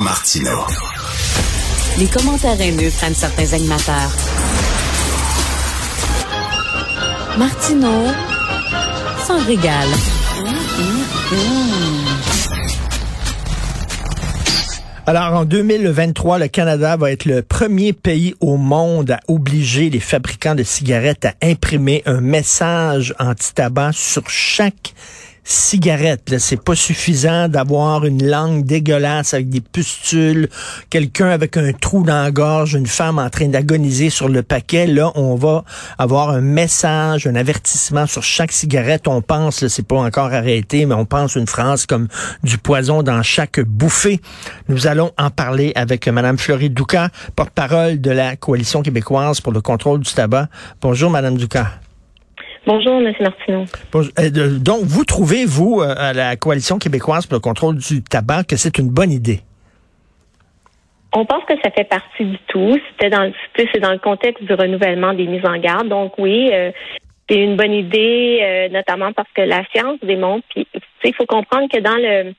Martino. 0.00 0.64
Les 1.98 2.06
commentaires 2.06 2.58
haineux 2.58 2.88
prennent 2.90 3.14
certains 3.14 3.52
animateurs. 3.52 4.10
Martino 7.38 8.06
s'en 9.26 9.44
régale. 9.44 9.88
Alors, 15.06 15.34
en 15.34 15.44
2023, 15.44 16.38
le 16.38 16.48
Canada 16.48 16.96
va 16.96 17.12
être 17.12 17.26
le 17.26 17.42
premier 17.42 17.92
pays 17.92 18.34
au 18.40 18.56
monde 18.56 19.10
à 19.10 19.20
obliger 19.28 19.90
les 19.90 20.00
fabricants 20.00 20.54
de 20.54 20.62
cigarettes 20.62 21.26
à 21.26 21.34
imprimer 21.42 22.02
un 22.06 22.22
message 22.22 23.14
anti-tabac 23.18 23.92
sur 23.92 24.30
chaque 24.30 24.94
cigarette. 25.44 26.38
C'est 26.38 26.62
pas 26.62 26.74
suffisant 26.74 27.48
d'avoir 27.48 28.04
une 28.04 28.26
langue 28.26 28.64
dégueulasse 28.64 29.34
avec 29.34 29.48
des 29.48 29.60
pustules, 29.60 30.48
quelqu'un 30.90 31.30
avec 31.30 31.56
un 31.56 31.72
trou 31.72 32.02
dans 32.02 32.22
la 32.22 32.30
gorge, 32.30 32.74
une 32.74 32.86
femme 32.86 33.18
en 33.18 33.30
train 33.30 33.48
d'agoniser 33.48 34.10
sur 34.10 34.28
le 34.28 34.42
paquet. 34.42 34.86
Là, 34.86 35.12
on 35.14 35.34
va 35.34 35.64
avoir 35.98 36.30
un 36.30 36.40
message, 36.40 37.26
un 37.26 37.34
avertissement 37.34 38.06
sur 38.06 38.22
chaque 38.22 38.52
cigarette. 38.52 39.08
On 39.08 39.22
pense, 39.22 39.66
c'est 39.66 39.86
pas 39.86 39.96
encore 39.96 40.32
arrêté, 40.32 40.86
mais 40.86 40.94
on 40.94 41.04
pense 41.04 41.36
une 41.36 41.46
phrase 41.46 41.86
comme 41.86 42.08
du 42.42 42.58
poison 42.58 43.02
dans 43.02 43.22
chaque 43.22 43.60
bouffée. 43.60 44.20
Nous 44.68 44.86
allons 44.86 45.12
en 45.18 45.30
parler 45.30 45.72
avec 45.74 46.06
Madame 46.08 46.38
Fleury 46.38 46.70
Douca, 46.70 47.10
porte-parole 47.36 48.00
de 48.00 48.10
la 48.10 48.36
Coalition 48.36 48.82
québécoise 48.82 49.40
pour 49.40 49.52
le 49.52 49.60
contrôle 49.60 50.00
du 50.00 50.12
tabac. 50.12 50.48
Bonjour, 50.80 51.10
Madame 51.10 51.36
Douca. 51.36 51.80
Bonjour, 52.66 53.00
M. 53.00 53.12
Martineau. 53.20 53.64
Euh, 53.94 54.58
donc, 54.58 54.82
vous 54.82 55.04
trouvez, 55.04 55.44
vous, 55.46 55.80
euh, 55.80 55.94
à 55.96 56.12
la 56.12 56.36
Coalition 56.36 56.78
québécoise 56.78 57.26
pour 57.26 57.36
le 57.36 57.40
contrôle 57.40 57.76
du 57.76 58.02
tabac, 58.02 58.44
que 58.44 58.56
c'est 58.56 58.78
une 58.78 58.90
bonne 58.90 59.10
idée? 59.10 59.40
On 61.12 61.24
pense 61.24 61.42
que 61.44 61.54
ça 61.64 61.70
fait 61.70 61.88
partie 61.88 62.24
du 62.24 62.38
tout. 62.48 62.78
C'était 62.90 63.10
dans 63.10 63.32
c'est 63.56 63.80
dans 63.80 63.92
le 63.92 63.98
contexte 63.98 64.44
du 64.44 64.54
renouvellement 64.54 65.12
des 65.14 65.26
mises 65.26 65.44
en 65.44 65.58
garde. 65.58 65.88
Donc 65.88 66.18
oui, 66.18 66.50
euh, 66.52 66.70
c'est 67.28 67.38
une 67.38 67.56
bonne 67.56 67.72
idée, 67.72 68.68
notamment 68.70 69.12
parce 69.12 69.28
que 69.34 69.42
la 69.42 69.64
science 69.72 69.98
démontre. 70.02 70.46
Puis 70.54 70.66
il 71.04 71.14
faut 71.14 71.26
comprendre 71.26 71.68
que 71.68 71.80
dans 71.80 71.96
le 71.96 72.32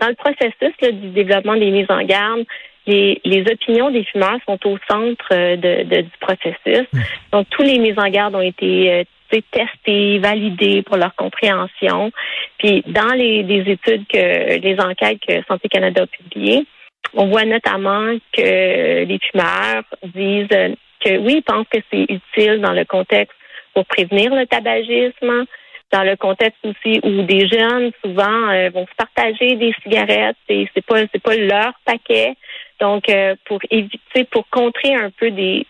dans 0.00 0.08
le 0.08 0.14
processus 0.14 0.74
du 0.80 1.10
développement 1.10 1.56
des 1.56 1.70
mises 1.70 1.90
en 1.90 2.02
garde, 2.02 2.44
les, 2.86 3.20
les 3.24 3.42
opinions 3.42 3.90
des 3.90 4.04
fumeurs 4.04 4.38
sont 4.46 4.58
au 4.66 4.78
centre 4.88 5.28
de, 5.30 6.00
du 6.00 6.10
processus. 6.20 6.86
Mmh. 6.92 7.00
Donc 7.32 7.46
tous 7.50 7.62
les 7.62 7.78
mises 7.78 7.98
en 7.98 8.08
garde 8.08 8.34
ont 8.34 8.40
été 8.40 9.06
testés, 9.28 10.18
validés 10.18 10.82
pour 10.82 10.96
leur 10.96 11.14
compréhension. 11.14 12.10
Puis 12.58 12.82
dans 12.86 13.14
les, 13.14 13.40
études 13.66 14.06
que 14.06 14.58
les 14.58 14.76
enquêtes 14.80 15.20
que 15.26 15.42
Santé 15.48 15.68
Canada 15.68 16.02
a 16.02 16.06
publiées, 16.06 16.66
on 17.14 17.26
voit 17.26 17.44
notamment 17.44 18.16
que 18.32 19.04
les 19.04 19.18
fumeurs 19.30 19.84
disent 20.14 20.48
que 21.00 21.18
oui, 21.18 21.36
ils 21.36 21.42
pensent 21.42 21.68
que 21.70 21.80
c'est 21.92 22.06
utile 22.08 22.60
dans 22.60 22.72
le 22.72 22.84
contexte 22.84 23.36
pour 23.74 23.84
prévenir 23.86 24.34
le 24.34 24.46
tabagisme, 24.46 25.46
dans 25.92 26.02
le 26.02 26.16
contexte 26.16 26.58
aussi 26.64 27.00
où 27.04 27.22
des 27.22 27.46
jeunes 27.46 27.92
souvent 28.04 28.48
euh, 28.50 28.70
vont 28.70 28.86
se 28.86 28.94
partager 28.96 29.54
des 29.56 29.72
cigarettes 29.82 30.36
et 30.48 30.68
c'est 30.74 30.84
pas 30.84 31.00
c'est 31.12 31.22
pas 31.22 31.36
leur 31.36 31.72
paquet. 31.84 32.34
Donc 32.80 33.08
euh, 33.08 33.36
pour 33.44 33.60
éviter 33.70 34.24
pour 34.30 34.48
contrer 34.48 34.94
un 34.94 35.10
peu 35.10 35.30
des 35.30 35.66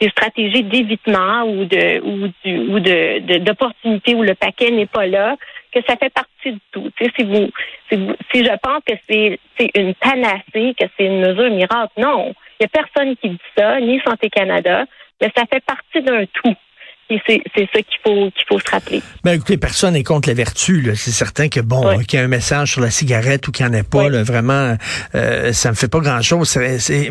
des 0.00 0.08
stratégies 0.08 0.64
d'évitement 0.64 1.44
ou 1.44 1.64
de 1.64 2.00
ou 2.00 2.28
du 2.44 2.58
ou 2.58 2.80
de 2.80 3.38
d'opportunité 3.38 4.14
où 4.14 4.22
le 4.22 4.34
paquet 4.34 4.70
n'est 4.70 4.86
pas 4.86 5.06
là, 5.06 5.36
que 5.72 5.80
ça 5.86 5.96
fait 5.96 6.12
partie 6.12 6.52
du 6.52 6.60
tout. 6.72 6.90
Tu 6.96 7.04
sais, 7.04 7.12
si 7.16 7.24
vous 7.24 7.50
si 7.88 7.96
vous 7.96 8.14
si 8.32 8.44
je 8.44 8.56
pense 8.62 8.82
que 8.86 8.94
c'est 9.08 9.38
c'est 9.58 9.70
une 9.74 9.94
panacée, 9.94 10.74
que 10.78 10.86
c'est 10.96 11.06
une 11.06 11.20
mesure 11.20 11.50
miracle, 11.50 11.92
non. 11.98 12.34
Il 12.60 12.66
n'y 12.66 12.66
a 12.66 12.68
personne 12.68 13.16
qui 13.16 13.30
dit 13.30 13.38
ça, 13.56 13.80
ni 13.80 14.00
Santé 14.00 14.30
Canada, 14.30 14.84
mais 15.20 15.30
ça 15.36 15.44
fait 15.50 15.64
partie 15.64 16.02
d'un 16.02 16.24
tout. 16.26 16.54
Et 17.10 17.20
c'est 17.26 17.42
ça 17.56 17.82
qu'il 17.82 18.00
faut 18.02 18.30
qu'il 18.30 18.44
faut 18.48 18.58
se 18.58 18.70
rappeler. 18.70 19.02
Ben 19.24 19.32
écoutez, 19.32 19.58
personne 19.58 19.92
n'est 19.92 20.02
contre 20.02 20.28
la 20.28 20.34
vertu. 20.34 20.90
C'est 20.94 21.10
certain 21.10 21.48
que 21.48 21.60
bon, 21.60 21.98
qu'il 21.98 22.18
y 22.18 22.22
a 22.22 22.24
un 22.24 22.28
message 22.28 22.72
sur 22.72 22.80
la 22.80 22.90
cigarette 22.90 23.46
ou 23.46 23.52
qu'il 23.52 23.66
n'y 23.66 23.72
en 23.72 23.74
ait 23.74 23.82
pas, 23.82 24.08
là, 24.08 24.22
vraiment, 24.22 24.76
euh, 25.14 25.52
ça 25.52 25.70
me 25.70 25.74
fait 25.74 25.88
pas 25.88 26.00
grand 26.00 26.22
chose. 26.22 26.56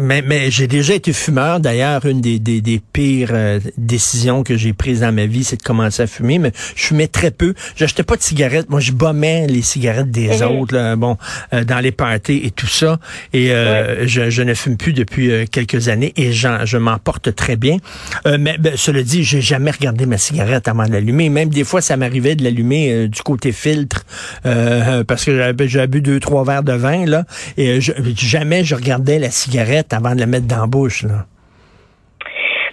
mais, 0.02 0.24
mais 0.24 0.50
j'ai 0.50 0.66
déjà 0.66 0.96
été 0.96 1.14
fumeur. 1.14 1.60
D'ailleurs, 1.60 2.06
une 2.08 2.22
des, 2.22 2.40
des, 2.40 2.62
des 2.62 2.82
pires 2.92 3.30
euh, 3.34 3.60
décisions 3.78 4.44
que 4.44 4.58
j'ai 4.58 4.74
prises 4.74 5.02
dans 5.02 5.12
ma 5.12 5.28
vie, 5.28 5.44
c'est 5.44 5.58
de 5.58 5.64
commencer 5.64 6.02
à 6.02 6.08
fumer. 6.08 6.40
Mais 6.40 6.52
je 6.76 6.86
fumais 6.86 7.08
très 7.08 7.30
peu. 7.30 7.54
J'achetais 7.76 8.04
pas 8.04 8.16
de 8.16 8.24
cigarettes. 8.24 8.70
Moi, 8.72 8.80
je 8.80 8.94
bombais 8.94 9.46
les 9.46 9.62
cigarettes 9.62 10.10
des 10.10 10.40
mhm. 10.40 10.60
autres, 10.60 10.74
là, 10.74 10.96
bon, 10.96 11.18
euh, 11.54 11.64
dans 11.64 11.80
les 11.80 11.92
parties 11.92 12.42
et 12.44 12.52
tout 12.52 12.68
ça. 12.68 13.00
Et 13.32 13.52
euh, 13.52 14.08
je, 14.08 14.32
je, 14.32 14.42
ne 14.42 14.56
fume 14.56 14.76
plus 14.76 14.94
depuis 14.94 15.48
quelques 15.50 15.88
années 15.88 16.14
et 16.18 16.32
je 16.34 16.78
m'en 16.78 16.98
porte 16.98 17.36
très 17.36 17.58
bien. 17.58 17.78
mais 18.26 18.58
ben, 18.58 18.74
cela 18.76 19.04
dit, 19.04 19.24
j'ai 19.24 19.42
jamais 19.42 19.72
ma 20.06 20.18
cigarette 20.18 20.68
avant 20.68 20.86
de 20.86 20.92
l'allumer. 20.92 21.30
Même 21.30 21.50
des 21.50 21.64
fois, 21.64 21.82
ça 21.82 21.98
m'arrivait 21.98 22.36
de 22.36 22.44
l'allumer 22.44 22.92
euh, 22.92 23.08
du 23.08 23.22
côté 23.22 23.52
filtre 23.52 24.04
euh, 24.46 25.04
parce 25.04 25.26
que 25.26 25.54
j'avais 25.68 25.88
bu 25.88 26.02
deux, 26.02 26.20
trois 26.20 26.44
verres 26.44 26.64
de 26.64 26.74
vin, 26.74 27.06
là, 27.06 27.24
et 27.58 27.82
je, 27.82 27.92
jamais 28.16 28.64
je 28.64 28.76
regardais 28.76 29.20
la 29.20 29.30
cigarette 29.30 29.94
avant 29.94 30.16
de 30.16 30.20
la 30.20 30.26
mettre 30.26 30.48
dans 30.48 30.62
la 30.62 30.68
bouche. 30.68 31.04
Là. 31.04 31.26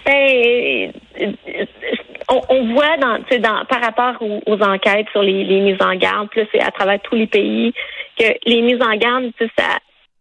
Ben, 0.05 0.91
on, 2.29 2.73
voit 2.73 2.97
dans, 2.97 3.17
dans, 3.39 3.65
par 3.65 3.81
rapport 3.81 4.21
aux, 4.21 4.61
enquêtes 4.61 5.07
sur 5.11 5.21
les, 5.21 5.43
mises 5.61 5.81
en 5.81 5.95
garde, 5.95 6.29
plus 6.29 6.47
c'est 6.51 6.61
à 6.61 6.71
travers 6.71 6.99
tous 7.01 7.15
les 7.15 7.27
pays, 7.27 7.73
que 8.17 8.25
les 8.45 8.61
mises 8.61 8.81
en 8.81 8.95
garde, 8.97 9.31
ça, 9.57 9.77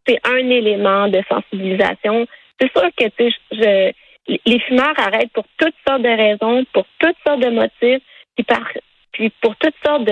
c'est 0.06 0.18
un 0.24 0.50
élément 0.50 1.08
de 1.08 1.20
sensibilisation. 1.28 2.26
C'est 2.60 2.70
sûr 2.72 2.88
que 2.96 3.04
je 3.52 3.92
les 4.46 4.60
fumeurs 4.60 4.98
arrêtent 4.98 5.32
pour 5.32 5.44
toutes 5.58 5.74
sortes 5.86 6.02
de 6.02 6.08
raisons, 6.08 6.64
pour 6.72 6.84
toutes 6.98 7.16
sortes 7.26 7.40
de 7.40 7.50
motifs, 7.50 8.02
puis, 9.12 9.30
pour 9.40 9.56
toutes 9.56 9.74
sortes 9.84 10.08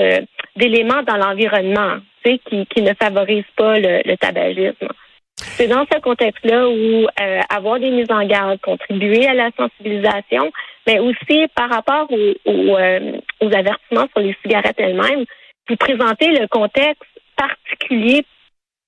d'éléments 0.57 1.03
dans 1.03 1.17
l'environnement, 1.17 1.99
qui, 2.25 2.67
qui 2.67 2.83
ne 2.83 2.93
favorisent 2.95 3.45
pas 3.57 3.79
le, 3.79 4.17
tabagisme. 4.17 4.89
C'est 5.37 5.69
dans 5.69 5.87
ce 5.91 6.01
contexte-là 6.01 6.69
où 6.69 7.07
euh, 7.07 7.41
avoir 7.49 7.79
des 7.79 7.91
mises 7.91 8.11
en 8.11 8.27
garde, 8.27 8.61
contribuer 8.61 9.27
à 9.27 9.35
la 9.35 9.51
sensibilisation, 9.57 10.51
mais 10.87 10.99
aussi 10.99 11.47
par 11.55 11.71
rapport 11.71 12.09
aux, 12.11 12.77
euh, 12.77 13.21
avertissements 13.41 14.09
sur 14.13 14.21
les 14.21 14.37
cigarettes 14.43 14.79
elles-mêmes, 14.79 15.25
vous 15.69 15.77
présenter 15.77 16.33
le 16.33 16.49
contexte 16.49 17.03
particulier 17.37 18.25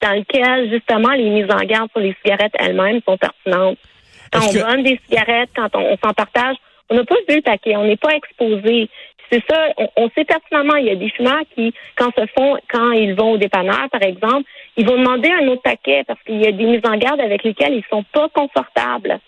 dans 0.02 0.18
lequel 0.18 0.70
justement 0.70 1.12
les 1.12 1.30
mises 1.30 1.50
en 1.50 1.64
garde 1.64 1.90
sur 1.92 2.00
les 2.00 2.16
cigarettes 2.22 2.54
elles-mêmes 2.58 3.00
sont 3.06 3.16
pertinentes. 3.16 3.78
Quand 4.32 4.40
on 4.48 4.52
donne 4.52 4.82
des 4.82 5.00
cigarettes, 5.08 5.50
quand 5.54 5.74
on, 5.74 5.96
s'en 6.02 6.12
partage, 6.12 6.56
on 6.88 6.94
n'a 6.94 7.04
pas 7.04 7.16
vu 7.28 7.36
le 7.36 7.42
paquet, 7.42 7.76
on 7.76 7.84
n'est 7.84 7.96
pas 7.96 8.14
exposé. 8.14 8.88
C'est 9.30 9.42
ça, 9.48 9.68
on, 9.96 10.10
sait 10.10 10.24
pertinemment, 10.24 10.74
il 10.74 10.86
y 10.86 10.90
a 10.90 10.96
des 10.96 11.10
fumeurs 11.10 11.42
qui, 11.54 11.72
quand 11.96 12.10
se 12.16 12.26
font, 12.36 12.56
quand 12.68 12.90
ils 12.92 13.14
vont 13.14 13.32
au 13.32 13.36
dépanneur, 13.38 13.88
par 13.90 14.02
exemple, 14.02 14.42
ils 14.76 14.84
vont 14.84 14.96
demander 14.96 15.30
un 15.30 15.46
autre 15.48 15.62
paquet 15.62 16.02
parce 16.06 16.20
qu'il 16.24 16.42
y 16.42 16.46
a 16.46 16.52
des 16.52 16.64
mises 16.64 16.84
en 16.84 16.96
garde 16.96 17.20
avec 17.20 17.44
lesquelles 17.44 17.74
ils 17.74 17.84
sont 17.90 18.04
pas 18.12 18.28
confortables. 18.30 19.20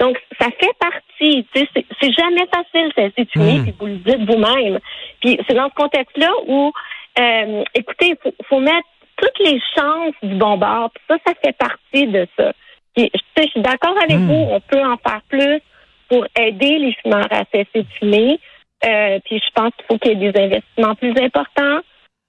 Donc, 0.00 0.20
ça 0.40 0.48
fait 0.58 0.72
partie. 0.80 1.46
C'est 1.54 2.12
jamais 2.12 2.46
facile 2.52 2.90
de 2.96 3.24
fumer, 3.32 3.58
hmm. 3.58 3.62
puis 3.62 3.74
vous 3.78 3.86
le 3.86 3.96
dites 3.96 4.28
vous-même. 4.28 4.80
Puis 5.20 5.38
c'est 5.46 5.54
dans 5.54 5.68
ce 5.68 5.74
contexte-là 5.74 6.32
où, 6.48 6.72
euh, 7.20 7.64
écoutez, 7.74 8.08
il 8.08 8.16
faut, 8.20 8.34
faut 8.48 8.60
mettre 8.60 8.88
toutes 9.16 9.38
les 9.38 9.60
chances 9.76 10.14
du 10.24 10.34
bon 10.34 10.56
bord. 10.56 10.90
ça, 11.08 11.16
ça 11.24 11.32
fait 11.44 11.56
partie 11.56 12.08
de 12.08 12.26
ça 12.36 12.52
je 12.96 13.48
suis 13.48 13.60
d'accord 13.60 13.96
avec 14.02 14.18
hmm. 14.18 14.26
vous, 14.26 14.46
on 14.50 14.60
peut 14.60 14.82
en 14.82 14.96
faire 14.96 15.20
plus 15.28 15.60
pour 16.08 16.26
aider 16.38 16.78
les 16.78 16.94
fumeurs 17.02 17.28
à 17.30 17.44
cesser 17.52 17.82
de 17.82 17.86
fumer. 17.98 18.38
Euh, 18.84 19.18
puis 19.24 19.38
je 19.44 19.50
pense 19.54 19.72
qu'il 19.76 19.86
faut 19.86 19.98
qu'il 19.98 20.18
y 20.18 20.26
ait 20.26 20.32
des 20.32 20.40
investissements 20.40 20.94
plus 20.94 21.14
importants 21.20 21.80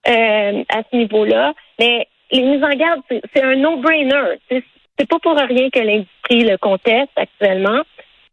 euh, 0.07 0.63
à 0.69 0.81
ce 0.89 0.95
niveau-là. 0.95 1.53
Mais 1.79 2.07
les 2.31 2.41
mises 2.41 2.63
en 2.63 2.75
garde, 2.75 3.01
c'est 3.09 3.43
un 3.43 3.55
no-brainer. 3.55 4.39
C'est 4.49 5.09
pas 5.09 5.19
pour 5.19 5.35
rien 5.35 5.69
que 5.69 5.79
l'industrie 5.79 6.49
le 6.49 6.57
conteste 6.57 7.11
actuellement. 7.15 7.81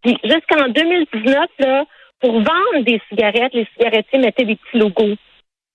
Puis 0.02 0.16
jusqu'en 0.22 0.68
2019, 0.68 1.46
là, 1.58 1.84
pour 2.20 2.34
vendre 2.34 2.84
des 2.84 3.00
cigarettes, 3.08 3.54
les 3.54 3.66
cigarettiers 3.76 4.18
mettaient 4.18 4.44
des 4.44 4.56
petits 4.56 4.78
logos 4.78 5.16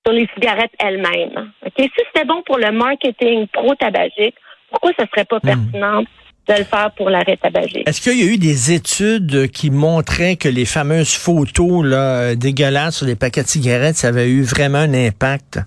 sur 0.06 0.14
les 0.14 0.28
cigarettes 0.34 0.72
elles-mêmes. 0.80 1.52
Si 1.78 1.90
c'était 1.98 2.26
bon 2.26 2.42
pour 2.44 2.58
le 2.58 2.72
marketing 2.72 3.48
pro-tabagique, 3.48 4.36
pourquoi 4.70 4.92
ça 4.98 5.06
serait 5.08 5.26
pas 5.26 5.38
hmm. 5.38 5.42
pertinent 5.42 6.04
de 6.48 6.54
le 6.54 6.64
faire 6.64 6.92
pour 6.96 7.10
l'arrêt 7.10 7.38
tabagique. 7.38 7.88
Est-ce 7.88 8.02
qu'il 8.02 8.20
y 8.20 8.28
a 8.28 8.34
eu 8.34 8.38
des 8.38 8.74
études 8.74 9.52
qui 9.52 9.70
montraient 9.70 10.38
que 10.38 10.48
les 10.48 10.66
fameuses 10.66 11.14
photos 11.14 11.86
là, 11.86 12.36
dégueulasses 12.36 12.98
sur 12.98 13.06
les 13.06 13.16
paquets 13.16 13.44
de 13.44 13.48
cigarettes, 13.48 13.96
ça 13.96 14.08
avait 14.08 14.30
eu 14.30 14.44
vraiment 14.44 14.80
un 14.80 14.94
impact? 14.94 15.60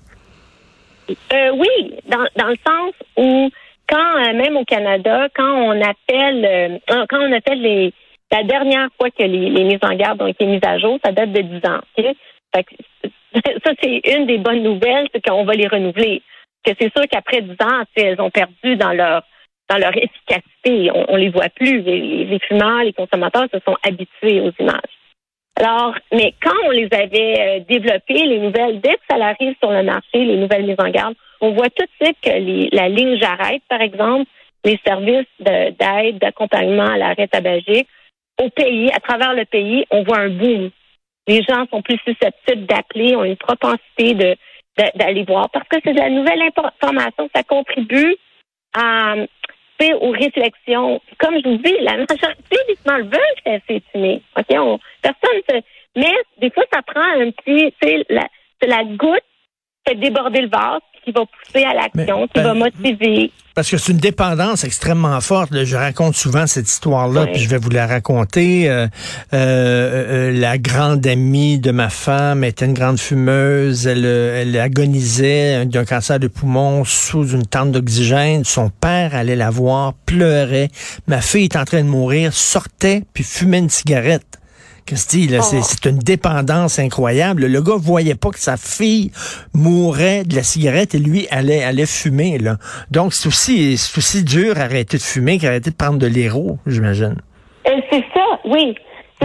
Euh, 1.10 1.50
oui, 1.52 1.94
dans, 2.08 2.24
dans 2.36 2.48
le 2.48 2.56
sens 2.66 2.94
où 3.16 3.50
quand 3.88 4.16
euh, 4.16 4.32
même 4.34 4.56
au 4.56 4.64
Canada, 4.64 5.28
quand 5.34 5.52
on 5.52 5.80
appelle 5.82 6.44
euh, 6.44 7.04
quand 7.08 7.18
on 7.20 7.32
appelle 7.32 7.60
les 7.60 7.92
la 8.30 8.44
dernière 8.44 8.88
fois 8.96 9.10
que 9.10 9.24
les, 9.24 9.50
les, 9.50 9.64
mises 9.64 9.80
en 9.82 9.94
garde 9.96 10.22
ont 10.22 10.28
été 10.28 10.46
mises 10.46 10.60
à 10.62 10.78
jour, 10.78 10.98
ça 11.04 11.10
date 11.10 11.32
de 11.32 11.40
10 11.40 11.56
ans. 11.68 11.80
ça, 12.54 13.72
c'est 13.82 14.00
une 14.06 14.26
des 14.26 14.38
bonnes 14.38 14.62
nouvelles, 14.62 15.08
c'est 15.12 15.20
qu'on 15.20 15.44
va 15.44 15.54
les 15.54 15.66
renouveler. 15.66 16.22
Que 16.64 16.70
c'est 16.80 16.92
sûr 16.96 17.08
qu'après 17.10 17.42
10 17.42 17.50
ans, 17.60 17.82
elles 17.96 18.20
ont 18.20 18.30
perdu 18.30 18.76
dans 18.76 18.92
leur 18.92 19.24
dans 19.70 19.78
leur 19.78 19.96
efficacité. 19.96 20.90
On, 21.08 21.16
les 21.16 21.30
voit 21.30 21.48
plus. 21.48 21.80
Les, 21.80 22.24
les, 22.24 22.38
fumeurs, 22.40 22.82
les 22.82 22.92
consommateurs 22.92 23.46
se 23.52 23.60
sont 23.60 23.76
habitués 23.82 24.40
aux 24.40 24.52
images. 24.58 24.98
Alors, 25.56 25.94
mais 26.12 26.34
quand 26.42 26.56
on 26.66 26.70
les 26.70 26.88
avait 26.92 27.34
euh, 27.38 27.60
développées, 27.68 28.24
les 28.24 28.38
nouvelles, 28.38 28.80
dès 28.80 28.94
que 28.94 29.02
ça 29.10 29.16
sur 29.60 29.70
le 29.70 29.82
marché, 29.82 30.24
les 30.24 30.36
nouvelles 30.36 30.66
mises 30.66 30.76
en 30.78 30.90
garde, 30.90 31.14
on 31.40 31.52
voit 31.52 31.70
tout 31.70 31.84
de 31.84 32.04
suite 32.04 32.16
que 32.22 32.74
la 32.74 32.88
ligne 32.88 33.18
J'arrête, 33.18 33.62
par 33.68 33.80
exemple, 33.80 34.28
les 34.64 34.78
services 34.86 35.26
d'aide, 35.38 36.18
d'accompagnement 36.18 36.86
à 36.86 36.98
l'arrêt 36.98 37.28
tabagique, 37.28 37.88
au 38.42 38.48
pays, 38.50 38.90
à 38.92 39.00
travers 39.00 39.34
le 39.34 39.44
pays, 39.44 39.84
on 39.90 40.02
voit 40.02 40.18
un 40.18 40.30
boom. 40.30 40.70
Les 41.28 41.42
gens 41.42 41.66
sont 41.70 41.82
plus 41.82 41.98
susceptibles 42.06 42.66
d'appeler, 42.66 43.14
ont 43.14 43.24
une 43.24 43.36
propensité 43.36 44.14
d'aller 44.94 45.24
voir 45.24 45.50
parce 45.50 45.68
que 45.68 45.76
c'est 45.84 45.92
de 45.92 45.98
la 45.98 46.10
nouvelle 46.10 46.42
information, 46.42 47.28
ça 47.34 47.42
contribue 47.42 48.16
à 48.74 49.14
aux 50.00 50.10
réflexions. 50.10 51.00
Comme 51.18 51.36
je 51.42 51.48
vous 51.48 51.56
dis, 51.58 51.76
la 51.80 51.96
majorité 51.96 52.56
des 52.68 52.76
gens 52.86 52.98
veulent 52.98 53.60
de 53.68 53.82
fumer. 53.92 54.22
On, 54.50 54.78
personne 55.02 55.40
se... 55.48 55.62
Mais 55.96 56.14
des 56.40 56.50
fois, 56.50 56.64
ça 56.72 56.82
prend 56.82 57.00
un 57.00 57.30
petit, 57.30 57.72
tu 57.80 57.88
sais, 57.88 58.04
la, 58.08 58.26
la 58.62 58.84
goutte 58.84 59.24
fait 59.86 59.96
déborder 59.96 60.42
le 60.42 60.48
vase 60.48 60.80
qui 61.04 61.12
va 61.12 61.22
pousser 61.26 61.64
à 61.64 61.74
l'action, 61.74 62.26
qui 62.28 62.40
va 62.40 62.54
ben, 62.54 62.58
motiver. 62.58 63.32
Parce 63.54 63.68
que 63.68 63.76
c'est 63.76 63.92
une 63.92 63.98
dépendance 63.98 64.64
extrêmement 64.64 65.20
forte. 65.20 65.50
Je 65.64 65.76
raconte 65.76 66.14
souvent 66.14 66.46
cette 66.46 66.68
histoire-là, 66.68 67.26
puis 67.26 67.40
je 67.40 67.48
vais 67.48 67.58
vous 67.58 67.70
la 67.70 67.86
raconter. 67.86 68.70
Euh, 68.70 68.86
euh, 69.32 70.30
euh, 70.30 70.32
la 70.32 70.56
grande 70.56 71.06
amie 71.06 71.58
de 71.58 71.70
ma 71.72 71.90
femme 71.90 72.44
était 72.44 72.64
une 72.64 72.74
grande 72.74 72.98
fumeuse. 72.98 73.86
Elle, 73.86 74.04
elle 74.04 74.58
agonisait 74.58 75.66
d'un 75.66 75.84
cancer 75.84 76.20
de 76.20 76.28
poumon 76.28 76.84
sous 76.84 77.28
une 77.28 77.44
tente 77.44 77.72
d'oxygène. 77.72 78.44
Son 78.44 78.70
père 78.70 79.14
allait 79.14 79.36
la 79.36 79.50
voir, 79.50 79.94
pleurait. 80.06 80.68
Ma 81.06 81.20
fille 81.20 81.44
est 81.44 81.56
en 81.56 81.64
train 81.64 81.82
de 81.82 81.88
mourir, 81.88 82.32
sortait, 82.32 83.02
puis 83.12 83.24
fumait 83.24 83.58
une 83.58 83.68
cigarette. 83.68 84.39
Oh. 84.92 84.94
c'est 85.62 85.86
une 85.88 85.98
dépendance 85.98 86.78
incroyable. 86.78 87.46
Le 87.46 87.60
gars 87.62 87.76
voyait 87.76 88.14
pas 88.14 88.30
que 88.30 88.38
sa 88.38 88.56
fille 88.56 89.10
mourait 89.54 90.24
de 90.24 90.34
la 90.34 90.42
cigarette 90.42 90.94
et 90.94 90.98
lui 90.98 91.26
allait, 91.30 91.62
allait 91.62 91.86
fumer. 91.86 92.38
Là. 92.38 92.56
Donc, 92.90 93.12
c'est 93.12 93.28
aussi, 93.28 93.74
aussi 93.96 94.24
dur 94.24 94.54
d'arrêter 94.54 94.96
de 94.96 95.02
fumer 95.02 95.38
qu'arrêter 95.38 95.70
de 95.70 95.76
prendre 95.76 95.98
de 95.98 96.06
l'héros, 96.06 96.58
j'imagine. 96.66 97.16
Euh, 97.66 97.80
c'est 97.90 98.04
ça, 98.14 98.24
oui. 98.44 98.74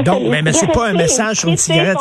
Donc, 0.04 0.24
mais, 0.30 0.42
mais 0.42 0.54
c'est 0.54 0.72
pas 0.72 0.88
un 0.90 0.94
message 0.94 1.38
sur 1.38 1.50
une 1.50 1.58
cigarette. 1.58 1.98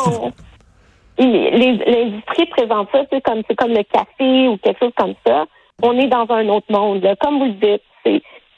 L'industrie 1.17 2.45
présente 2.47 2.89
ça, 2.91 2.99
c'est 3.11 3.21
comme, 3.21 3.41
comme 3.57 3.71
le 3.71 3.83
café 3.83 4.47
ou 4.47 4.57
quelque 4.57 4.79
chose 4.79 4.93
comme 4.97 5.13
ça. 5.25 5.45
On 5.81 5.97
est 5.97 6.07
dans 6.07 6.25
un 6.29 6.47
autre 6.49 6.67
monde. 6.69 7.05
Comme 7.21 7.39
vous 7.39 7.45
le 7.45 7.53
dites, 7.53 7.81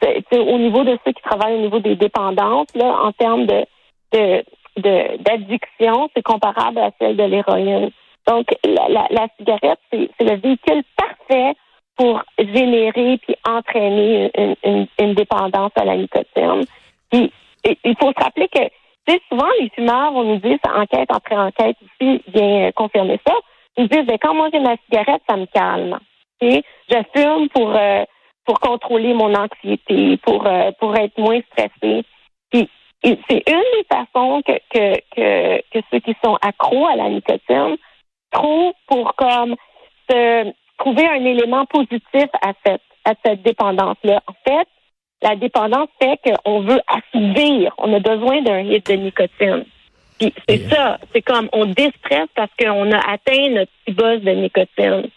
c'est 0.01 0.39
au 0.39 0.57
niveau 0.57 0.83
de 0.83 0.97
ceux 1.05 1.11
qui 1.11 1.21
travaillent 1.21 1.55
au 1.55 1.61
niveau 1.61 1.79
des 1.79 1.95
dépendances, 1.95 2.67
là, 2.75 2.95
en 3.03 3.11
termes 3.11 3.45
de, 3.45 3.65
de 4.13 4.43
d'addiction, 4.77 6.09
c'est 6.15 6.23
comparable 6.23 6.79
à 6.79 6.91
celle 6.99 7.17
de 7.17 7.23
l'héroïne. 7.23 7.91
Donc, 8.27 8.47
la, 8.65 9.07
la, 9.09 9.27
cigarette, 9.37 9.79
c'est 9.91 10.09
le 10.19 10.35
véhicule 10.35 10.83
parfait 10.97 11.55
pour 11.95 12.21
générer 12.37 13.17
puis 13.17 13.35
entraîner 13.47 14.31
une, 14.99 15.13
dépendance 15.13 15.71
à 15.75 15.85
la 15.85 15.95
nicotine. 15.95 16.65
Puis, 17.11 17.31
il 17.63 17.95
faut 17.99 18.11
se 18.11 18.23
rappeler 18.23 18.47
que, 18.49 18.59
souvent, 19.29 19.49
les 19.59 19.69
fumeurs 19.69 20.11
vont 20.11 20.23
nous 20.23 20.37
dire, 20.37 20.57
enquête 20.75 21.09
après 21.09 21.37
enquête 21.37 21.77
ici 21.81 22.21
vient 22.27 22.71
confirmer 22.73 23.19
ça, 23.25 23.33
ils 23.77 23.87
disent, 23.87 24.05
ben, 24.05 24.17
quand 24.21 24.33
moi 24.33 24.49
j'ai 24.51 24.59
ma 24.59 24.75
cigarette, 24.85 25.21
ça 25.29 25.37
me 25.37 25.45
calme. 25.45 25.99
Okay? 26.41 26.63
Je 26.89 26.97
fume 27.15 27.49
pour, 27.49 27.75
euh, 27.75 28.03
pour 28.45 28.59
contrôler 28.59 29.13
mon 29.13 29.33
anxiété, 29.33 30.17
pour, 30.17 30.45
euh, 30.45 30.71
pour 30.79 30.95
être 30.95 31.17
moins 31.17 31.39
stressé. 31.51 32.03
Puis, 32.51 32.69
c'est 33.03 33.43
une 33.47 33.63
des 33.75 33.85
façons 33.89 34.41
que, 34.45 34.53
que, 34.71 34.99
que, 35.15 35.61
que, 35.71 35.85
ceux 35.91 35.99
qui 35.99 36.15
sont 36.23 36.37
accros 36.41 36.87
à 36.87 36.95
la 36.95 37.09
nicotine 37.09 37.77
trouvent 38.31 38.73
pour 38.87 39.15
comme 39.15 39.55
se 40.09 40.51
trouver 40.77 41.07
un 41.07 41.25
élément 41.25 41.65
positif 41.65 42.29
à 42.41 42.53
cette, 42.65 42.81
à 43.05 43.13
cette 43.23 43.41
dépendance-là. 43.43 44.21
En 44.27 44.33
fait, 44.47 44.67
la 45.21 45.35
dépendance 45.35 45.89
fait 46.01 46.19
qu'on 46.23 46.61
veut 46.61 46.81
assouvir, 46.87 47.73
on 47.77 47.93
a 47.93 47.99
besoin 47.99 48.41
d'un 48.41 48.59
hit 48.59 48.85
de 48.87 48.93
nicotine. 48.93 49.65
Puis 50.19 50.33
c'est 50.47 50.69
ça, 50.69 50.97
c'est 51.13 51.21
comme 51.21 51.47
on 51.53 51.65
déstresse 51.65 52.29
parce 52.35 52.51
qu'on 52.59 52.91
a 52.91 52.97
atteint 52.97 53.49
notre 53.49 53.71
petit 53.85 53.95
buzz 53.95 54.21
de 54.21 54.31
nicotine. 54.31 55.09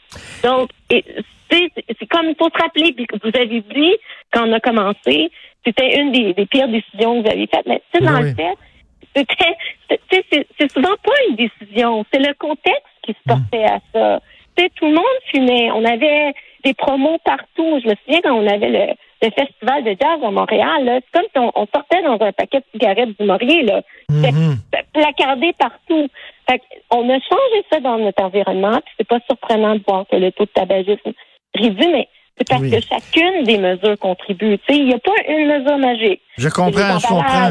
Donc, 0.43 0.71
c'est 0.91 2.07
comme 2.11 2.29
il 2.29 2.37
faut 2.39 2.51
se 2.51 2.63
rappeler, 2.63 2.93
puis 2.93 3.07
vous 3.23 3.31
avez 3.35 3.63
dit 3.63 3.97
quand 4.33 4.47
on 4.47 4.53
a 4.53 4.61
commencé, 4.61 5.31
c'était 5.65 6.01
une 6.01 6.13
des, 6.13 6.47
pires 6.47 6.69
décisions 6.69 7.23
que 7.23 7.27
vous 7.27 7.33
avez 7.33 7.47
faites. 7.47 7.67
Mais 7.67 7.83
tu 7.93 8.03
dans 8.03 8.21
le 8.21 8.35
fait, 8.35 8.57
c'était, 9.15 10.47
c'est 10.59 10.73
souvent 10.73 10.95
pas 11.03 11.13
une 11.29 11.37
décision, 11.37 12.05
c'est 12.13 12.21
le 12.21 12.35
contexte 12.35 12.87
qui 13.03 13.13
se 13.13 13.19
portait 13.27 13.65
à 13.65 13.81
ça. 13.93 14.21
sais, 14.57 14.71
tout 14.77 14.87
le 14.87 14.95
monde 14.95 15.05
fumait. 15.31 15.71
On 15.73 15.85
avait 15.85 16.33
des 16.65 16.75
promos 16.75 17.19
partout. 17.25 17.81
Je 17.83 17.89
me 17.89 17.95
souviens 18.05 18.21
quand 18.23 18.35
on 18.35 18.47
avait 18.47 18.69
le, 18.69 18.95
festival 19.37 19.85
de 19.85 19.91
jazz 19.91 20.19
à 20.23 20.31
Montréal, 20.31 21.03
c'est 21.03 21.21
comme 21.21 21.29
si 21.31 21.53
on, 21.55 21.67
sortait 21.75 22.03
dans 22.03 22.25
un 22.25 22.33
paquet 22.33 22.61
de 22.61 22.65
cigarettes 22.73 23.21
du 23.21 23.27
Maurier, 23.27 23.63
là. 23.63 23.83
C'était 24.09 24.31
mm-hmm. 24.31 24.85
placardé 24.95 25.53
partout. 25.59 26.09
Fait 26.49 26.63
on 26.91 27.09
a 27.09 27.19
changé 27.21 27.65
ça 27.71 27.81
dans 27.81 27.99
notre 27.99 28.23
environnement, 28.25 28.81
puis 28.85 28.95
c'est 28.97 29.07
pas 29.07 29.21
surprenant 29.29 29.75
de 29.75 29.83
voir 29.87 30.07
que 30.11 30.17
le 30.17 30.33
taux 30.33 30.45
de 30.45 30.51
tabagisme 30.51 31.13
réduit, 31.55 31.93
mais 31.93 32.09
c'est 32.41 32.49
parce 32.49 32.63
que 32.63 32.81
chacune 32.89 33.45
des 33.45 33.59
mesures 33.59 33.99
contribue. 33.99 34.59
Il 34.71 34.87
n'y 34.87 34.95
a 34.95 34.99
pas 34.99 35.11
une 35.29 35.47
mesure 35.47 35.79
magique. 35.79 36.21
Je 36.39 36.49
comprends, 36.49 36.99
je 36.99 37.07
comprends. 37.07 37.51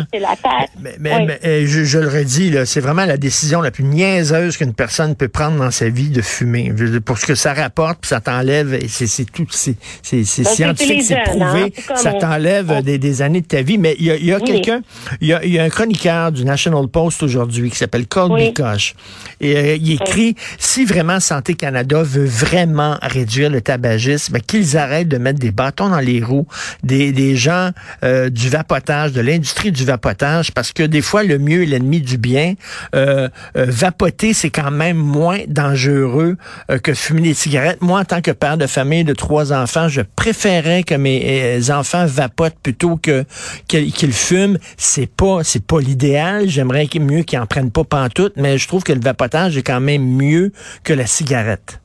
Mais, 0.79 0.95
mais, 0.99 1.39
euh, 1.45 1.65
je, 1.67 1.83
je, 1.83 1.99
le 1.99 2.07
redis, 2.07 2.55
c'est 2.65 2.79
vraiment 2.79 3.05
la 3.05 3.17
décision 3.17 3.61
la 3.61 3.69
plus 3.69 3.83
niaiseuse 3.83 4.57
qu'une 4.57 4.73
personne 4.73 5.15
peut 5.15 5.27
prendre 5.27 5.59
dans 5.59 5.69
sa 5.69 5.89
vie 5.89 6.09
de 6.09 6.21
fumer. 6.21 6.73
Pour 7.05 7.19
ce 7.19 7.27
que 7.27 7.35
ça 7.35 7.53
rapporte, 7.53 7.99
puis 8.01 8.09
ça 8.09 8.19
t'enlève, 8.19 8.79
c'est 8.87 9.31
tout, 9.31 9.45
c'est 9.51 9.75
ben, 10.11 10.25
scientifique, 10.25 11.03
c'est 11.03 11.21
prouvé, 11.23 11.73
hein, 11.89 11.95
ça 11.95 12.13
t'enlève 12.13 12.81
des, 12.81 12.97
des, 12.97 13.21
années 13.21 13.41
de 13.41 13.47
ta 13.47 13.61
vie. 13.61 13.77
Mais 13.77 13.95
il 13.99 14.05
y 14.05 14.11
a, 14.11 14.15
y 14.15 14.33
a 14.33 14.39
quelqu'un, 14.39 14.81
il 15.21 15.27
y 15.27 15.33
a, 15.33 15.45
y 15.45 15.59
a, 15.59 15.63
un 15.63 15.69
chroniqueur 15.69 16.31
du 16.31 16.43
National 16.43 16.87
Post 16.87 17.21
aujourd'hui 17.21 17.69
qui 17.69 17.77
s'appelle 17.77 18.07
Colby 18.07 18.53
Koch. 18.53 18.95
Et 19.39 19.55
euh, 19.55 19.75
il 19.75 19.91
écrit, 19.91 20.35
si 20.57 20.85
vraiment 20.85 21.19
Santé 21.19 21.53
Canada 21.53 22.01
veut 22.01 22.25
vraiment 22.25 22.97
réduire 23.03 23.51
le 23.51 23.61
tabagisme, 23.61 24.39
qu'ils 24.39 24.78
arrêtent 24.79 25.07
de 25.07 25.17
mettre 25.17 25.39
des 25.39 25.51
bâtons 25.51 25.89
dans 25.89 25.99
les 25.99 26.23
roues 26.23 26.47
des, 26.83 27.35
gens 27.35 27.71
euh, 28.03 28.29
du 28.29 28.49
vapeur 28.49 28.69
de 29.11 29.21
l'industrie 29.21 29.71
du 29.71 29.85
vapotage, 29.85 30.51
parce 30.51 30.71
que 30.71 30.83
des 30.83 31.01
fois, 31.01 31.23
le 31.23 31.37
mieux 31.37 31.63
est 31.63 31.65
l'ennemi 31.65 32.01
du 32.01 32.17
bien. 32.17 32.53
Euh, 32.95 33.29
euh, 33.57 33.65
vapoter, 33.67 34.33
c'est 34.33 34.49
quand 34.49 34.71
même 34.71 34.97
moins 34.97 35.39
dangereux 35.47 36.37
que 36.83 36.93
fumer 36.93 37.21
des 37.21 37.33
cigarettes. 37.33 37.81
Moi, 37.81 37.99
en 37.99 38.05
tant 38.05 38.21
que 38.21 38.31
père 38.31 38.57
de 38.57 38.67
famille 38.67 39.03
de 39.03 39.13
trois 39.13 39.53
enfants, 39.53 39.87
je 39.87 40.01
préférais 40.15 40.83
que 40.83 40.95
mes 40.95 41.71
enfants 41.71 42.05
vapotent 42.05 42.57
plutôt 42.61 42.97
qu'ils 42.97 44.13
fument. 44.13 44.57
C'est 44.77 45.09
pas 45.09 45.39
c'est 45.43 45.65
pas 45.65 45.79
l'idéal. 45.79 46.47
J'aimerais 46.47 46.87
mieux 46.99 47.23
qu'ils 47.23 47.39
en 47.39 47.45
prennent 47.45 47.71
pas 47.71 47.83
pantoute, 47.83 48.33
mais 48.35 48.57
je 48.57 48.67
trouve 48.67 48.83
que 48.83 48.93
le 48.93 49.01
vapotage 49.01 49.57
est 49.57 49.63
quand 49.63 49.81
même 49.81 50.03
mieux 50.03 50.51
que 50.83 50.93
la 50.93 51.05
cigarette. 51.05 51.79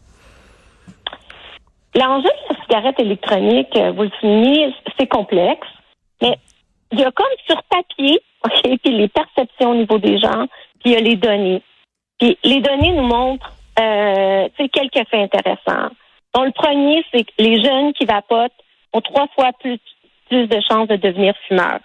L'enjeu 1.94 2.28
de 2.28 2.54
la 2.54 2.62
cigarette 2.62 3.00
électronique, 3.00 3.76
vous 3.76 4.02
le 4.02 4.10
soulignez, 4.20 4.74
c'est 4.98 5.06
complexe, 5.06 5.66
mais 6.20 6.36
il 6.92 7.00
y 7.00 7.04
a 7.04 7.10
comme 7.12 7.26
sur 7.46 7.62
papier, 7.64 8.20
OK, 8.44 8.78
puis 8.82 8.92
les 8.92 9.08
perceptions 9.08 9.70
au 9.70 9.74
niveau 9.74 9.98
des 9.98 10.18
gens, 10.18 10.46
puis 10.80 10.90
il 10.90 10.92
y 10.92 10.96
a 10.96 11.00
les 11.00 11.16
données. 11.16 11.62
Puis 12.18 12.38
les 12.44 12.60
données 12.60 12.92
nous 12.92 13.06
montrent 13.06 13.52
euh, 13.78 14.48
quelques 14.56 15.08
faits 15.08 15.32
intéressants. 15.34 15.90
Donc, 16.34 16.46
le 16.46 16.52
premier, 16.52 17.04
c'est 17.12 17.24
que 17.24 17.32
les 17.38 17.62
jeunes 17.62 17.92
qui 17.92 18.04
vapotent 18.04 18.52
ont 18.92 19.00
trois 19.00 19.28
fois 19.34 19.50
plus, 19.60 19.78
plus 20.28 20.46
de 20.46 20.60
chances 20.68 20.88
de 20.88 20.96
devenir 20.96 21.34
fumeurs. 21.46 21.80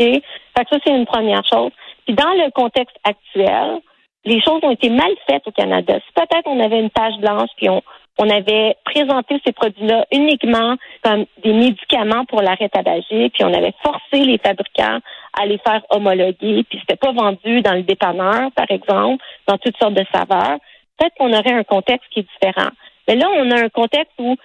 OK? 0.00 0.06
Fait 0.06 0.64
que 0.64 0.68
ça, 0.70 0.76
c'est 0.84 0.96
une 0.96 1.06
première 1.06 1.44
chose. 1.46 1.72
Puis 2.06 2.14
dans 2.14 2.32
le 2.32 2.50
contexte 2.52 2.96
actuel, 3.04 3.80
les 4.24 4.40
choses 4.42 4.60
ont 4.62 4.70
été 4.70 4.90
mal 4.90 5.10
faites 5.28 5.46
au 5.46 5.52
Canada. 5.52 5.98
Si 6.06 6.12
peut-être 6.14 6.46
on 6.46 6.60
avait 6.60 6.80
une 6.80 6.90
page 6.90 7.16
blanche, 7.20 7.50
puis 7.56 7.68
on, 7.68 7.82
on 8.20 8.28
avait 8.28 8.76
présenté 8.84 9.40
ces 9.46 9.52
produits-là 9.52 10.04
uniquement 10.12 10.76
comme 11.02 11.24
des 11.42 11.54
médicaments 11.54 12.26
pour 12.26 12.42
l'arrêt 12.42 12.68
tabagique, 12.68 13.32
puis 13.32 13.44
on 13.44 13.54
avait 13.54 13.72
forcé 13.82 14.22
les 14.24 14.36
fabricants 14.36 14.98
à 15.40 15.46
les 15.46 15.56
faire 15.58 15.80
homologuer, 15.88 16.64
puis 16.68 16.78
c'était 16.80 16.96
pas 16.96 17.12
vendu 17.12 17.62
dans 17.62 17.72
le 17.72 17.82
dépanneur, 17.82 18.52
par 18.54 18.70
exemple, 18.70 19.24
dans 19.48 19.56
toutes 19.56 19.76
sortes 19.78 19.94
de 19.94 20.04
saveurs. 20.12 20.58
Peut-être 20.98 21.14
qu'on 21.16 21.32
aurait 21.32 21.54
un 21.54 21.64
contexte 21.64 22.10
qui 22.10 22.20
est 22.20 22.26
différent. 22.34 22.70
Mais 23.08 23.16
là, 23.16 23.26
on 23.38 23.50
a 23.52 23.64
un 23.64 23.70
contexte 23.70 24.12
où 24.18 24.36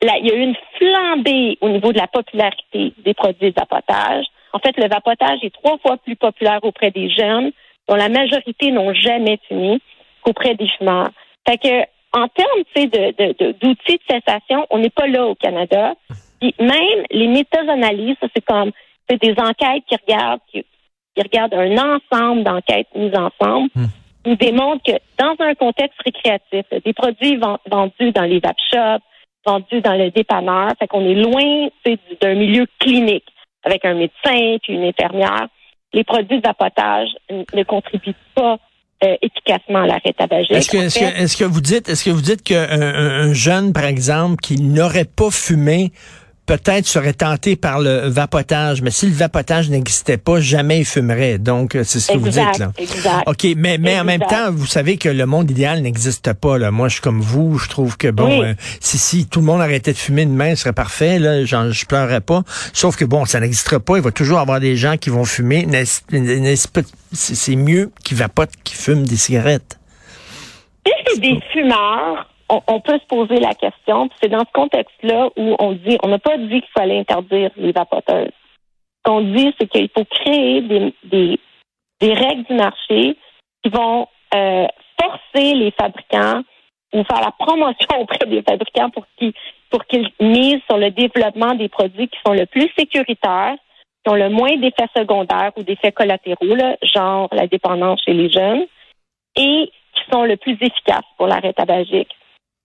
il 0.00 0.26
y 0.26 0.30
a 0.30 0.36
eu 0.36 0.40
une 0.40 0.56
flambée 0.78 1.58
au 1.60 1.70
niveau 1.70 1.92
de 1.92 1.98
la 1.98 2.06
popularité 2.06 2.92
des 3.04 3.14
produits 3.14 3.50
de 3.50 3.58
vapotage. 3.58 4.26
En 4.52 4.60
fait, 4.60 4.76
le 4.76 4.88
vapotage 4.88 5.40
est 5.42 5.54
trois 5.54 5.78
fois 5.78 5.96
plus 5.96 6.14
populaire 6.14 6.60
auprès 6.62 6.92
des 6.92 7.10
jeunes, 7.10 7.50
dont 7.88 7.96
la 7.96 8.08
majorité 8.08 8.70
n'ont 8.70 8.94
jamais 8.94 9.40
fumé, 9.48 9.80
qu'auprès 10.22 10.54
des 10.54 10.68
fumeurs. 10.78 11.10
Fait 11.48 11.88
en 12.14 12.28
termes 12.28 12.48
d'outils 12.58 12.88
de, 12.88 13.34
de, 13.34 13.52
de, 13.60 13.76
cessation, 14.08 14.66
on 14.70 14.78
n'est 14.78 14.90
pas 14.90 15.06
là 15.06 15.26
au 15.26 15.34
Canada. 15.34 15.94
Puis 16.40 16.54
même 16.60 17.04
les 17.10 17.26
méta-analyses, 17.26 18.16
ça 18.20 18.28
c'est 18.34 18.44
comme 18.44 18.70
c'est 19.08 19.20
des 19.20 19.34
enquêtes 19.38 19.84
qui 19.88 19.96
regardent 19.96 20.40
qui, 20.50 20.64
regardent 21.16 21.54
un 21.54 21.76
ensemble 21.76 22.44
d'enquêtes 22.44 22.88
mises 22.94 23.14
ensemble. 23.14 23.68
Hmm. 23.74 23.86
Nous 24.26 24.36
démontrent 24.36 24.82
que 24.84 24.98
dans 25.18 25.34
un 25.44 25.54
contexte 25.54 26.00
récréatif, 26.04 26.64
des 26.84 26.92
produits 26.92 27.36
vendus 27.36 28.12
dans 28.12 28.22
les 28.22 28.40
vape 28.40 28.56
shops, 28.72 29.04
vendus 29.44 29.80
dans 29.82 29.94
le 29.94 30.10
dépanneur, 30.10 30.70
fait 30.78 30.86
qu'on 30.86 31.04
est 31.04 31.14
loin 31.14 31.68
d'un 32.20 32.34
milieu 32.34 32.66
clinique 32.78 33.26
avec 33.64 33.84
un 33.84 33.94
médecin 33.94 34.56
puis 34.62 34.74
une 34.74 34.84
infirmière. 34.84 35.48
Les 35.92 36.04
produits 36.04 36.40
de 36.40 36.46
vapotage 36.46 37.10
ne 37.30 37.62
contribuent 37.64 38.14
pas 38.34 38.58
euh, 39.02 39.16
efficacement 39.22 39.82
l'arrêt 39.82 40.12
tabagique. 40.16 40.52
Est-ce 40.52 40.70
que, 40.70 40.76
est-ce 40.76 41.36
que, 41.36 41.44
vous 41.44 41.60
dites, 41.60 41.88
est-ce 41.88 42.04
que 42.04 42.10
vous 42.10 42.22
dites 42.22 42.42
qu'un 42.42 42.66
un 42.70 43.32
jeune, 43.32 43.72
par 43.72 43.84
exemple, 43.84 44.36
qui 44.36 44.60
n'aurait 44.60 45.04
pas 45.04 45.30
fumé 45.30 45.92
peut-être 46.46 46.86
serait 46.86 47.12
tenté 47.12 47.56
par 47.56 47.80
le 47.80 48.08
vapotage, 48.08 48.82
mais 48.82 48.90
si 48.90 49.06
le 49.06 49.12
vapotage 49.12 49.70
n'existait 49.70 50.16
pas, 50.16 50.40
jamais 50.40 50.80
il 50.80 50.84
fumerait. 50.84 51.38
Donc, 51.38 51.76
c'est 51.84 52.00
ce 52.00 52.12
que 52.12 52.18
vous 52.18 52.28
dites 52.28 52.58
là. 52.58 52.72
Exact. 52.76 53.22
OK, 53.26 53.46
mais, 53.56 53.78
mais 53.78 53.98
en 53.98 54.04
même 54.04 54.20
temps, 54.20 54.50
vous 54.50 54.66
savez 54.66 54.96
que 54.96 55.08
le 55.08 55.26
monde 55.26 55.50
idéal 55.50 55.80
n'existe 55.80 56.32
pas. 56.34 56.58
Là. 56.58 56.70
Moi, 56.70 56.88
je 56.88 56.94
suis 56.94 57.02
comme 57.02 57.20
vous, 57.20 57.58
je 57.58 57.68
trouve 57.68 57.96
que 57.96 58.08
bon, 58.08 58.42
euh, 58.42 58.54
si, 58.80 58.98
si 58.98 59.26
tout 59.26 59.40
le 59.40 59.46
monde 59.46 59.60
arrêtait 59.60 59.92
de 59.92 59.98
fumer 59.98 60.26
demain, 60.26 60.54
ce 60.54 60.62
serait 60.62 60.72
parfait. 60.72 61.18
Là, 61.18 61.44
genre, 61.44 61.70
je 61.70 61.86
pleurerais 61.86 62.20
pas. 62.20 62.42
Sauf 62.72 62.96
que 62.96 63.04
bon, 63.04 63.24
ça 63.24 63.40
n'existera 63.40 63.80
pas. 63.80 63.96
Il 63.96 64.02
va 64.02 64.10
toujours 64.10 64.38
avoir 64.38 64.60
des 64.60 64.76
gens 64.76 64.96
qui 64.96 65.10
vont 65.10 65.24
fumer. 65.24 65.66
C'est 67.12 67.56
mieux 67.56 67.90
qu'ils 68.04 68.16
vapotent 68.16 68.52
qu'ils 68.64 68.78
fument 68.78 69.06
des 69.06 69.16
cigarettes. 69.16 69.78
Si 70.86 70.92
c'est 71.06 71.20
des 71.20 71.40
fumeurs, 71.52 72.28
on, 72.48 72.80
peut 72.80 72.98
se 72.98 73.06
poser 73.06 73.40
la 73.40 73.54
question. 73.54 74.08
C'est 74.20 74.28
dans 74.28 74.40
ce 74.40 74.52
contexte-là 74.52 75.28
où 75.36 75.56
on 75.58 75.72
dit, 75.72 75.98
on 76.02 76.08
n'a 76.08 76.18
pas 76.18 76.36
dit 76.36 76.60
qu'il 76.60 76.70
fallait 76.76 76.98
interdire 76.98 77.50
les 77.56 77.72
vapoteuses. 77.72 78.28
Ce 78.28 79.10
qu'on 79.10 79.20
dit, 79.20 79.54
c'est 79.58 79.68
qu'il 79.68 79.88
faut 79.96 80.04
créer 80.04 80.60
des, 80.62 80.94
des, 82.00 82.12
règles 82.12 82.44
du 82.44 82.54
marché 82.54 83.16
qui 83.62 83.70
vont 83.70 84.08
euh, 84.34 84.66
forcer 85.00 85.54
les 85.54 85.70
fabricants 85.70 86.42
ou 86.92 87.02
faire 87.04 87.20
la 87.20 87.32
promotion 87.38 87.88
auprès 88.00 88.26
des 88.26 88.42
fabricants 88.42 88.90
pour 88.90 89.06
qu'ils 89.16 89.32
pour 89.70 89.86
qu'ils 89.86 90.08
misent 90.20 90.62
sur 90.70 90.78
le 90.78 90.90
développement 90.90 91.54
des 91.54 91.68
produits 91.68 92.06
qui 92.06 92.18
sont 92.24 92.32
le 92.32 92.46
plus 92.46 92.70
sécuritaires, 92.78 93.56
qui 94.04 94.12
ont 94.12 94.14
le 94.14 94.28
moins 94.28 94.56
d'effets 94.56 94.86
secondaires 94.96 95.50
ou 95.56 95.64
d'effets 95.64 95.90
collatéraux, 95.90 96.76
genre 96.82 97.28
la 97.32 97.48
dépendance 97.48 98.00
chez 98.04 98.12
les 98.12 98.30
jeunes, 98.30 98.66
et 99.34 99.72
qui 99.94 100.02
sont 100.12 100.22
le 100.22 100.36
plus 100.36 100.52
efficaces 100.60 101.08
pour 101.16 101.26
l'arrêt 101.26 101.52
tabagique. 101.52 102.14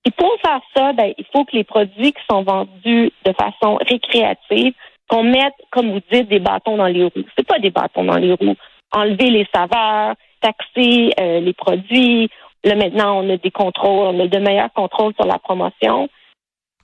Et 0.05 0.11
pour 0.11 0.31
faire 0.41 0.61
ça, 0.75 0.93
ben, 0.93 1.13
il 1.17 1.25
faut 1.31 1.45
que 1.45 1.55
les 1.55 1.63
produits 1.63 2.13
qui 2.13 2.21
sont 2.29 2.43
vendus 2.43 3.11
de 3.25 3.33
façon 3.33 3.75
récréative, 3.75 4.73
qu'on 5.09 5.23
mette, 5.23 5.55
comme 5.71 5.91
vous 5.91 6.01
dites, 6.11 6.29
des 6.29 6.39
bâtons 6.39 6.77
dans 6.77 6.87
les 6.87 7.03
roues. 7.03 7.25
C'est 7.37 7.47
pas 7.47 7.59
des 7.59 7.71
bâtons 7.71 8.03
dans 8.03 8.17
les 8.17 8.33
roues. 8.33 8.55
Enlever 8.91 9.29
les 9.29 9.47
saveurs, 9.53 10.15
taxer 10.41 11.11
euh, 11.19 11.39
les 11.39 11.53
produits. 11.53 12.29
Là, 12.63 12.75
maintenant, 12.75 13.23
on 13.23 13.29
a 13.29 13.37
des 13.37 13.51
contrôles, 13.51 14.15
on 14.15 14.19
a 14.19 14.27
de 14.27 14.39
meilleurs 14.39 14.73
contrôles 14.73 15.13
sur 15.15 15.25
la 15.25 15.39
promotion. 15.39 16.09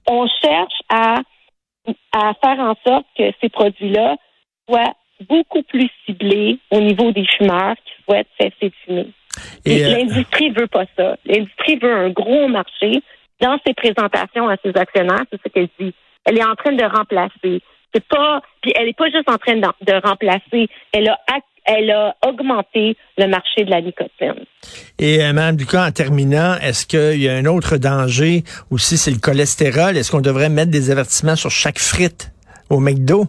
On 0.07 0.27
cherche 0.27 0.81
à, 0.89 1.21
à 2.13 2.33
faire 2.43 2.59
en 2.59 2.75
sorte 2.85 3.05
que 3.17 3.31
ces 3.41 3.49
produits-là 3.49 4.17
soient 4.67 4.93
beaucoup 5.29 5.63
plus 5.63 5.89
ciblés 6.05 6.59
au 6.71 6.79
niveau 6.79 7.11
des 7.11 7.25
fumeurs 7.25 7.75
qui 7.75 8.03
souhaitent 8.03 8.27
cesser 8.39 8.69
de 8.69 8.73
fumer. 8.85 9.07
Euh, 9.67 9.89
l'industrie 9.89 10.51
veut 10.51 10.67
pas 10.67 10.85
ça. 10.97 11.17
L'industrie 11.25 11.77
veut 11.77 11.93
un 11.93 12.09
gros 12.09 12.47
marché. 12.47 13.01
Dans 13.41 13.57
ses 13.65 13.73
présentations 13.73 14.47
à 14.47 14.55
ses 14.63 14.71
actionnaires, 14.75 15.25
c'est 15.31 15.39
ce 15.43 15.49
qu'elle 15.49 15.69
dit. 15.79 15.93
Elle 16.23 16.37
est 16.37 16.45
en 16.45 16.55
train 16.55 16.71
de 16.71 16.83
remplacer. 16.83 17.61
C'est 17.93 18.05
pas, 18.07 18.41
puis 18.61 18.73
elle 18.75 18.87
n'est 18.87 18.93
pas 18.93 19.09
juste 19.09 19.29
en 19.29 19.37
train 19.37 19.55
de, 19.55 20.07
remplacer. 20.07 20.67
Elle 20.91 21.09
a 21.09 21.19
elle 21.67 21.89
a 21.89 22.15
augmenté 22.23 22.95
le 23.17 23.25
marché 23.25 23.63
de 23.63 23.71
la 23.71 23.81
nicotine. 23.81 24.45
Et 24.99 25.23
euh, 25.23 25.33
Mme 25.33 25.55
Ducas, 25.55 25.87
en 25.87 25.91
terminant, 25.91 26.53
est-ce 26.61 26.85
qu'il 26.85 27.19
y 27.19 27.27
a 27.27 27.33
un 27.33 27.45
autre 27.45 27.77
danger 27.77 28.43
aussi, 28.69 28.99
c'est 28.99 29.09
le 29.09 29.17
cholestérol? 29.17 29.97
Est-ce 29.97 30.11
qu'on 30.11 30.21
devrait 30.21 30.49
mettre 30.49 30.69
des 30.69 30.91
avertissements 30.91 31.35
sur 31.35 31.49
chaque 31.49 31.79
frite 31.79 32.31
au 32.69 32.79
McDo? 32.79 33.25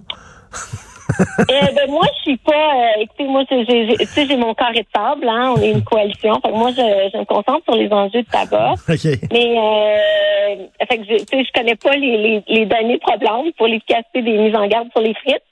Eh 1.48 1.74
ben 1.74 1.90
moi, 1.90 2.06
je 2.16 2.22
suis 2.22 2.36
pas. 2.38 2.52
Euh, 2.52 3.00
écoutez, 3.00 3.24
moi, 3.24 3.44
j'ai, 3.50 3.64
tu 3.64 4.06
sais, 4.06 4.26
j'ai 4.26 4.36
mon 4.36 4.54
carré 4.54 4.80
de 4.80 4.86
table. 4.92 5.28
Hein, 5.28 5.54
on 5.56 5.60
est 5.60 5.72
une 5.72 5.84
coalition. 5.84 6.34
Fait 6.40 6.50
que 6.50 6.56
moi, 6.56 6.70
je, 6.70 7.10
je 7.12 7.18
me 7.18 7.24
concentre 7.24 7.64
sur 7.64 7.74
les 7.74 7.90
enjeux 7.92 8.22
de 8.22 8.28
tabac. 8.28 8.74
Mais 8.88 9.58
euh, 9.58 10.66
fait 10.88 10.98
que 10.98 11.04
je, 11.04 11.16
tu 11.24 11.38
sais, 11.38 11.44
je 11.44 11.52
connais 11.52 11.76
pas 11.76 11.96
les, 11.96 12.16
les, 12.16 12.44
les 12.48 12.66
données 12.66 12.98
problématiques 12.98 13.56
pour 13.56 13.66
l'efficacité 13.66 14.22
des 14.22 14.38
mises 14.38 14.56
en 14.56 14.66
garde 14.66 14.88
sur 14.92 15.00
les 15.00 15.14
frites. 15.14 15.42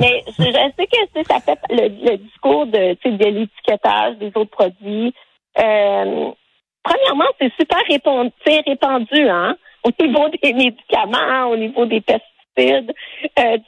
Mais 0.00 0.22
je, 0.26 0.42
sais 0.42 0.86
que 0.86 1.24
ça 1.28 1.40
fait 1.40 1.58
le, 1.70 2.16
discours 2.16 2.66
de, 2.66 2.96
de 3.04 3.24
l'étiquetage 3.24 4.16
des 4.18 4.32
autres 4.34 4.50
produits. 4.50 5.14
Euh, 5.58 6.30
premièrement, 6.82 7.30
c'est 7.40 7.52
super 7.58 7.78
répandu, 7.88 8.32
répandu, 8.66 9.28
hein, 9.28 9.56
au 9.84 10.02
niveau 10.02 10.28
des 10.42 10.52
médicaments, 10.52 11.50
au 11.50 11.56
niveau 11.56 11.86
des 11.86 12.00
pesticides. 12.00 12.92
Euh, 13.38 13.58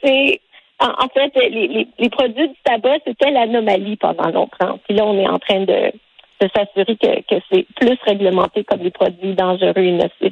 sais, 0.79 0.87
en, 0.87 1.07
fait, 1.09 1.31
les, 1.49 1.87
les, 1.97 2.09
produits 2.09 2.49
du 2.49 2.55
tabac, 2.63 2.99
c'était 3.05 3.31
l'anomalie 3.31 3.95
pendant 3.97 4.29
longtemps. 4.29 4.79
Puis 4.85 4.95
là, 4.95 5.05
on 5.05 5.17
est 5.17 5.27
en 5.27 5.39
train 5.39 5.61
de, 5.61 5.91
de 6.41 6.49
s'assurer 6.55 6.97
que, 6.97 7.35
que 7.35 7.41
c'est 7.51 7.65
plus 7.79 7.97
réglementé 8.05 8.63
comme 8.63 8.81
des 8.81 8.91
produits 8.91 9.35
dangereux. 9.35 9.73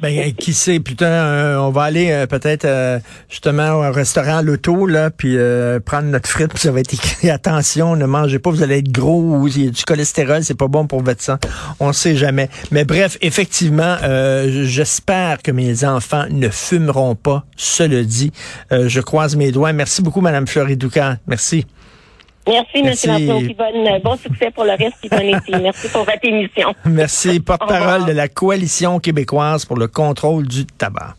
Ben, 0.00 0.32
qui 0.34 0.52
sait, 0.52 0.80
putain, 0.80 1.06
euh, 1.06 1.58
on 1.58 1.70
va 1.70 1.82
aller 1.82 2.10
euh, 2.10 2.26
peut-être 2.26 2.64
euh, 2.64 2.98
justement 3.28 3.74
au 3.74 3.92
restaurant 3.92 4.42
l'auto, 4.42 4.86
là, 4.86 5.10
puis 5.10 5.36
prendre 5.84 6.08
notre 6.08 6.28
frite, 6.28 6.50
puis 6.50 6.58
ça 6.58 6.72
va 6.72 6.80
être 6.80 6.94
écrit 6.94 7.30
attention, 7.30 7.96
ne 7.96 8.06
mangez 8.06 8.38
pas, 8.38 8.50
vous 8.50 8.62
allez 8.62 8.78
être 8.78 8.90
gros 8.90 9.20
ou 9.20 9.48
il 9.48 9.64
y 9.64 9.68
a 9.68 9.70
du 9.70 9.84
cholestérol, 9.84 10.42
c'est 10.42 10.58
pas 10.58 10.68
bon 10.68 10.86
pour 10.86 11.02
votre 11.02 11.22
sang. 11.22 11.36
On 11.80 11.92
sait 11.92 12.16
jamais. 12.16 12.48
Mais 12.70 12.84
bref, 12.84 13.18
effectivement, 13.20 13.96
j'espère 14.46 15.42
que 15.42 15.50
mes 15.50 15.84
enfants 15.84 16.24
ne 16.30 16.48
fumeront 16.48 17.14
pas, 17.14 17.44
cela 17.56 18.02
dit. 18.02 18.32
je 18.70 19.00
croise 19.00 19.36
mes 19.36 19.52
doigts. 19.52 19.72
Merci 19.72 20.02
beaucoup, 20.02 20.20
Madame 20.20 20.46
Floridouka. 20.46 21.16
Merci. 21.26 21.66
Merci, 22.46 22.82
Merci. 22.82 23.08
M. 23.08 23.52
Bonne, 23.56 24.00
bon 24.02 24.16
succès 24.16 24.50
pour 24.52 24.64
le 24.64 24.70
reste 24.70 24.96
qui 25.00 25.08
ici. 25.08 25.62
Merci 25.62 25.88
pour 25.88 26.04
votre 26.04 26.24
émission. 26.24 26.74
Merci. 26.84 27.40
Porte-parole 27.40 28.06
de 28.06 28.12
la 28.12 28.28
Coalition 28.28 29.00
québécoise 29.00 29.64
pour 29.64 29.76
le 29.76 29.88
contrôle 29.88 30.46
du 30.46 30.64
tabac. 30.64 31.14